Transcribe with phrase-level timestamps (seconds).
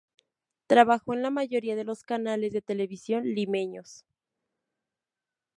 [0.65, 4.03] Trabajó en la mayoría de los canales de televisión limeños.